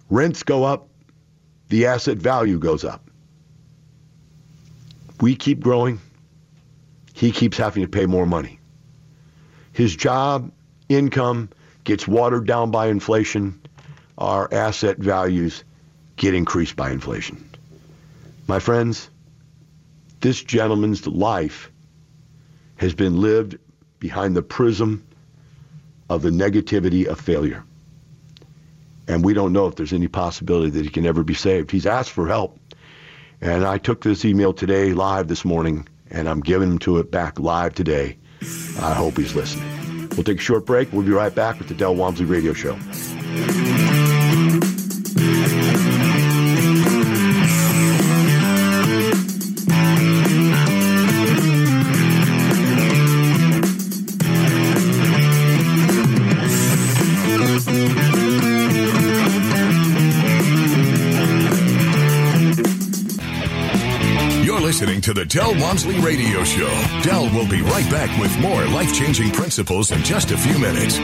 [0.09, 0.89] rents go up,
[1.69, 3.11] the asset value goes up.
[5.21, 6.01] We keep growing.
[7.13, 8.61] He keeps having to pay more money.
[9.73, 10.51] His job,
[10.89, 11.51] income
[11.85, 13.61] gets watered down by inflation.
[14.19, 15.65] Our asset values
[16.21, 17.43] get increased by inflation.
[18.47, 19.09] My friends,
[20.21, 21.73] this gentleman's life
[22.77, 23.59] has been lived
[23.99, 25.03] behind the prism
[26.11, 27.65] of the negativity of failure.
[29.09, 31.71] And we don't know if there's any possibility that he can ever be saved.
[31.71, 32.59] He's asked for help.
[33.41, 37.11] And I took this email today live this morning, and I'm giving him to it
[37.11, 38.19] back live today.
[38.79, 40.09] I hope he's listening.
[40.11, 40.93] We'll take a short break.
[40.93, 42.79] We'll be right back with the Del Walmsley Radio Show.
[65.11, 66.69] To the Del Walmsley Radio Show.
[67.03, 70.99] Del will be right back with more life changing principles in just a few minutes.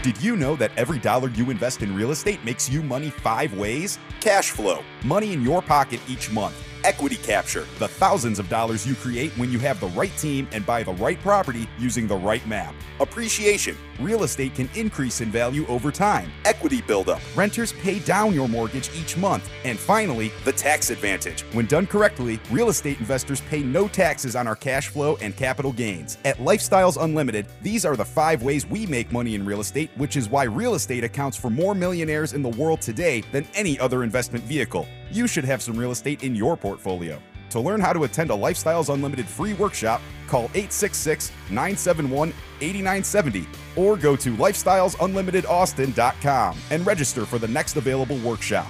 [0.00, 3.52] Did you know that every dollar you invest in real estate makes you money five
[3.54, 3.98] ways?
[4.20, 6.54] Cash flow, money in your pocket each month.
[6.84, 10.64] Equity capture, the thousands of dollars you create when you have the right team and
[10.64, 12.72] buy the right property using the right map.
[13.00, 16.30] Appreciation, real estate can increase in value over time.
[16.44, 19.48] Equity buildup, renters pay down your mortgage each month.
[19.64, 21.42] And finally, the tax advantage.
[21.52, 25.72] When done correctly, real estate investors pay no taxes on our cash flow and capital
[25.72, 26.18] gains.
[26.24, 30.16] At Lifestyles Unlimited, these are the five ways we make money in real estate, which
[30.16, 34.04] is why real estate accounts for more millionaires in the world today than any other
[34.04, 34.86] investment vehicle.
[35.10, 37.20] You should have some real estate in your portfolio.
[37.50, 43.46] To learn how to attend a Lifestyles Unlimited free workshop, call 866 971 8970
[43.76, 48.68] or go to lifestylesunlimitedaustin.com and register for the next available workshop.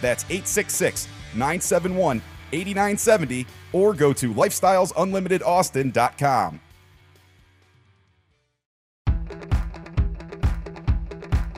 [0.00, 2.20] That's 866 971
[2.52, 6.60] 8970 or go to lifestylesunlimitedaustin.com.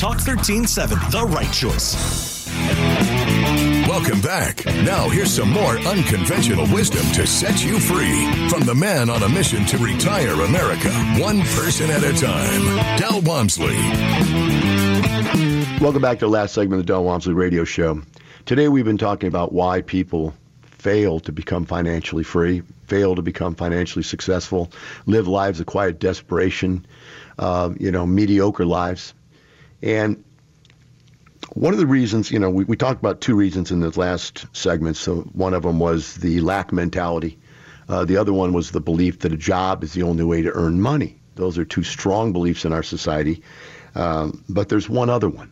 [0.00, 2.46] Talk 1370, the right choice.
[3.86, 4.64] Welcome back.
[4.64, 9.28] Now, here's some more unconventional wisdom to set you free from the man on a
[9.28, 10.88] mission to retire America,
[11.18, 13.76] one person at a time, Del Walmsley.
[15.82, 18.00] Welcome back to the last segment of the Del Walmsley Radio Show.
[18.46, 20.32] Today, we've been talking about why people
[20.62, 24.72] fail to become financially free, fail to become financially successful,
[25.04, 26.86] live lives of quiet desperation,
[27.38, 29.12] uh, you know, mediocre lives.
[29.82, 30.22] And
[31.54, 34.46] one of the reasons, you know, we, we talked about two reasons in the last
[34.52, 34.96] segment.
[34.96, 37.38] So one of them was the lack mentality.
[37.88, 40.52] Uh, the other one was the belief that a job is the only way to
[40.52, 41.20] earn money.
[41.34, 43.42] Those are two strong beliefs in our society.
[43.94, 45.50] Um, but there's one other one.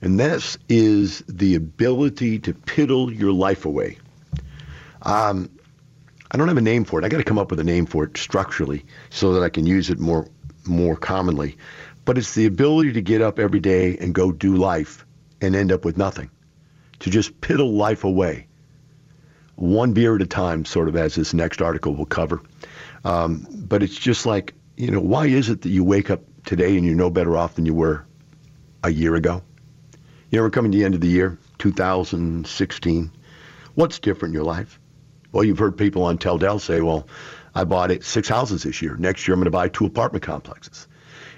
[0.00, 3.98] And this is the ability to piddle your life away.
[5.02, 5.50] Um,
[6.30, 7.04] I don't have a name for it.
[7.04, 9.66] I got to come up with a name for it structurally so that I can
[9.66, 10.26] use it more
[10.66, 11.56] more commonly.
[12.04, 15.06] But it's the ability to get up every day and go do life
[15.40, 16.30] and end up with nothing.
[17.00, 18.46] To just piddle life away.
[19.56, 22.40] One beer at a time, sort of as this next article will cover.
[23.04, 26.76] Um, but it's just like, you know, why is it that you wake up today
[26.76, 28.04] and you're no better off than you were
[28.82, 29.42] a year ago?
[30.30, 33.12] You know, we're coming to the end of the year, 2016.
[33.74, 34.80] What's different in your life?
[35.30, 37.06] Well, you've heard people on Tell Del say, well,
[37.54, 38.96] I bought it six houses this year.
[38.96, 40.88] Next year, I'm going to buy two apartment complexes.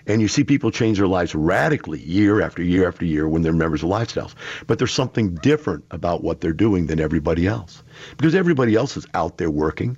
[0.06, 3.52] And you see people change their lives radically year after year after year when they're
[3.52, 4.34] members of lifestyles.
[4.66, 7.82] But there's something different about what they're doing than everybody else.
[8.16, 9.96] Because everybody else is out there working.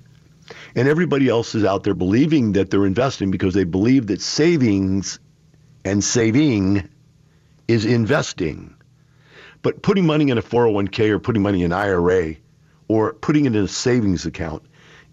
[0.75, 5.19] And everybody else is out there believing that they're investing because they believe that savings
[5.85, 6.89] and saving
[7.67, 8.75] is investing.
[9.61, 12.35] But putting money in a 401k or putting money in an IRA
[12.87, 14.63] or putting it in a savings account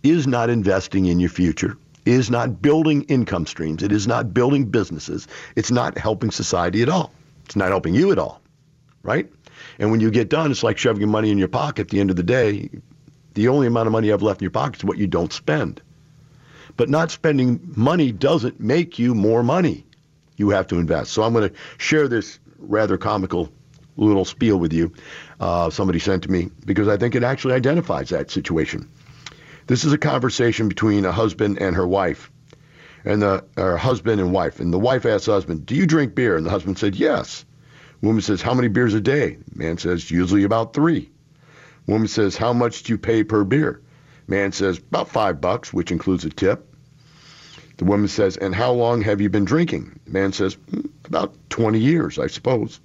[0.03, 1.77] is not investing in your future
[2.07, 3.83] is not building income streams.
[3.83, 5.27] It is not building businesses.
[5.57, 7.13] It's not helping society at all.
[7.45, 8.41] It's not helping you at all,
[9.03, 9.31] right?
[9.79, 11.83] And when you get done, it's like shoving money in your pocket.
[11.83, 12.71] At the end of the day,
[13.35, 15.33] the only amount of money you have left in your pocket is what you don't
[15.33, 15.83] spend.
[16.77, 19.85] But not spending money doesn't make you more money.
[20.37, 21.13] You have to invest.
[21.13, 23.51] So I'm going to share this rather comical
[23.97, 24.93] little spiel with you.
[25.41, 28.89] Uh, somebody sent to me because I think it actually identifies that situation.
[29.67, 32.31] This is a conversation between a husband and her wife,
[33.05, 34.61] and the or husband and wife.
[34.61, 37.45] And the wife asks the husband, "Do you drink beer?" And the husband said, "Yes."
[38.01, 41.11] Woman says, "How many beers a day?" Man says, "Usually about three.
[41.89, 43.81] Woman says, "How much do you pay per beer?"
[44.29, 46.73] Man says, "About five bucks, which includes a tip."
[47.79, 51.81] The woman says, "And how long have you been drinking?" Man says, hmm, "About 20
[51.81, 52.79] years, I suppose."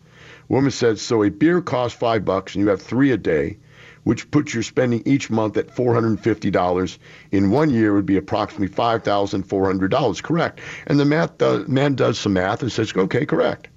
[0.50, 3.58] Woman says, "So a beer costs five bucks, and you have three a day."
[4.04, 6.98] Which puts your spending each month at $450.
[7.32, 10.24] In one year would be approximately $5,400.
[10.24, 10.60] Correct.
[10.88, 13.68] And the math man does some math and says, okay, correct.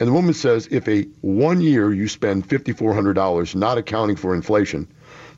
[0.00, 4.88] And the woman says if a one year you spend $5,400, not accounting for inflation,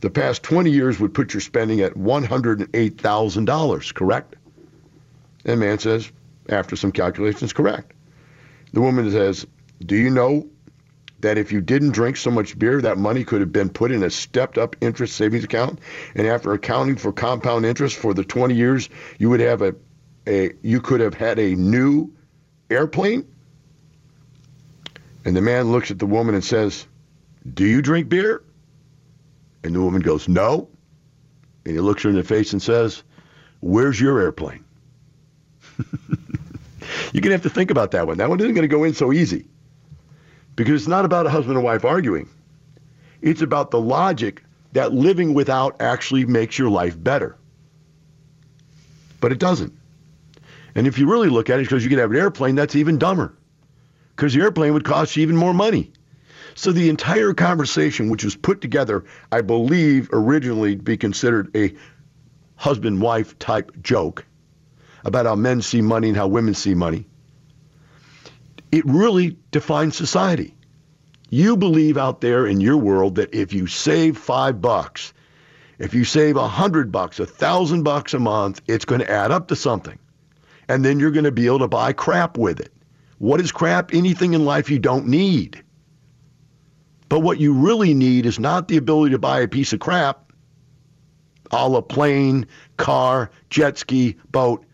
[0.01, 4.37] the past 20 years would put your spending at $108,000, correct?
[5.45, 6.11] And man says,
[6.49, 7.93] after some calculations, correct.
[8.73, 9.47] The woman says,
[9.85, 10.49] Do you know
[11.27, 14.05] that if you didn't drink so much beer, that money could have been put in
[14.05, 15.81] a stepped up interest savings account?
[16.15, 19.75] And after accounting for compound interest for the 20 years, you would have a,
[20.29, 22.13] a you could have had a new
[22.71, 23.27] airplane?
[25.25, 26.87] And the man looks at the woman and says,
[27.53, 28.45] Do you drink beer?
[29.65, 30.69] And the woman goes, No.
[31.65, 33.03] And he looks her in the face and says,
[33.59, 34.65] Where's your airplane?
[35.77, 38.19] You're going to have to think about that one.
[38.19, 39.49] That one isn't going to go in so easy.
[40.57, 42.29] Because it's not about a husband and wife arguing.
[43.21, 44.43] It's about the logic
[44.73, 47.37] that living without actually makes your life better.
[49.21, 49.75] But it doesn't.
[50.75, 52.99] And if you really look at it, because you could have an airplane, that's even
[52.99, 53.35] dumber.
[54.15, 55.93] Because the airplane would cost you even more money.
[56.55, 61.75] So the entire conversation, which was put together, I believe, originally to be considered a
[62.57, 64.25] husband wife type joke
[65.05, 67.07] about how men see money and how women see money,
[68.77, 70.55] it really defines society.
[71.31, 75.15] You believe out there in your world that if you save five bucks,
[75.79, 79.31] if you save a hundred bucks, a thousand bucks a month, it's going to add
[79.31, 79.99] up to something.
[80.69, 82.71] And then you're going to be able to buy crap with it.
[83.17, 83.95] What is crap?
[83.95, 85.63] Anything in life you don't need.
[87.09, 90.33] But what you really need is not the ability to buy a piece of crap,
[91.51, 92.47] a la plane,
[92.77, 94.66] car, jet ski, boat.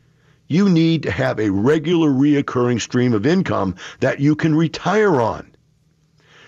[0.53, 5.51] You need to have a regular reoccurring stream of income that you can retire on,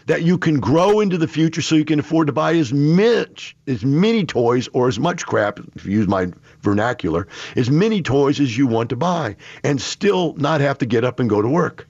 [0.04, 3.56] that you can grow into the future so you can afford to buy as much,
[3.66, 6.30] as many toys or as much crap, if you use my
[6.60, 11.04] vernacular, as many toys as you want to buy and still not have to get
[11.04, 11.88] up and go to work.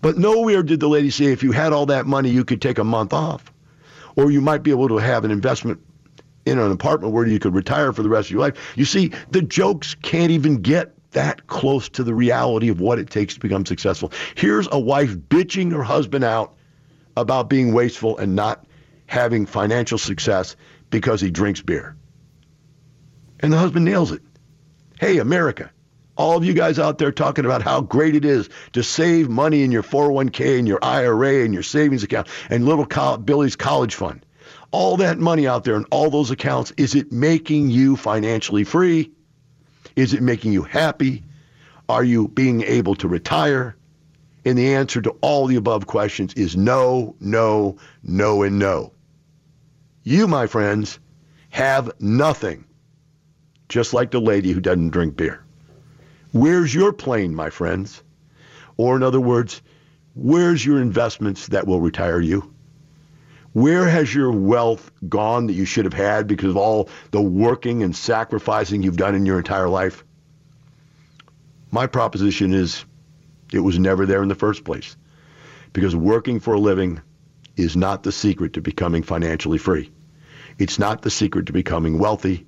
[0.00, 2.78] But nowhere did the lady say if you had all that money, you could take
[2.78, 3.52] a month off.
[4.14, 5.80] Or you might be able to have an investment
[6.44, 8.72] in an apartment where you could retire for the rest of your life.
[8.76, 13.10] You see, the jokes can't even get that close to the reality of what it
[13.10, 14.12] takes to become successful.
[14.34, 16.54] Here's a wife bitching her husband out
[17.16, 18.64] about being wasteful and not
[19.06, 20.56] having financial success
[20.90, 21.96] because he drinks beer.
[23.40, 24.22] And the husband nails it.
[24.98, 25.70] Hey, America,
[26.16, 29.62] all of you guys out there talking about how great it is to save money
[29.62, 32.86] in your 401k and your IRA and your savings account and little
[33.18, 34.24] Billy's college fund.
[34.72, 39.12] All that money out there in all those accounts, is it making you financially free?
[39.96, 41.22] Is it making you happy?
[41.88, 43.76] Are you being able to retire?
[44.44, 48.92] And the answer to all the above questions is no, no, no, and no.
[50.04, 50.98] You, my friends,
[51.50, 52.64] have nothing,
[53.68, 55.44] just like the lady who doesn't drink beer.
[56.32, 58.02] Where's your plane, my friends?
[58.78, 59.60] Or, in other words,
[60.14, 62.51] where's your investments that will retire you?
[63.52, 67.82] Where has your wealth gone that you should have had because of all the working
[67.82, 70.04] and sacrificing you've done in your entire life?
[71.70, 72.84] My proposition is
[73.52, 74.96] it was never there in the first place
[75.72, 77.00] because working for a living
[77.56, 79.92] is not the secret to becoming financially free.
[80.58, 82.46] It's not the secret to becoming wealthy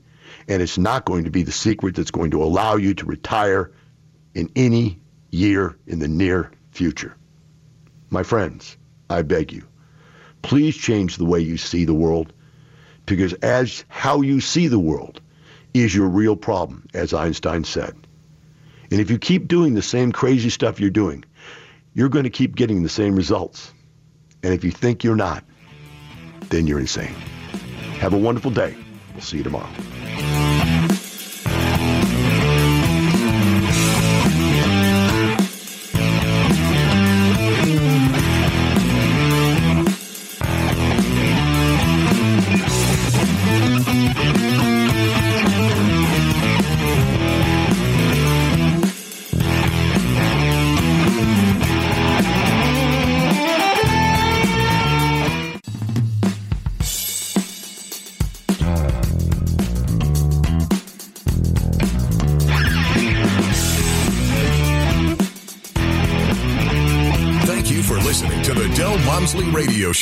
[0.48, 3.72] and it's not going to be the secret that's going to allow you to retire
[4.34, 5.00] in any
[5.30, 7.16] year in the near future.
[8.10, 8.76] My friends,
[9.08, 9.66] I beg you,
[10.44, 12.32] please change the way you see the world
[13.06, 15.20] because as how you see the world
[15.72, 17.96] is your real problem, as Einstein said.
[18.90, 21.24] And if you keep doing the same crazy stuff you're doing,
[21.94, 23.72] you're going to keep getting the same results.
[24.42, 25.42] And if you think you're not,
[26.50, 27.14] then you're insane.
[27.98, 28.76] Have a wonderful day.
[29.14, 29.70] We'll see you tomorrow.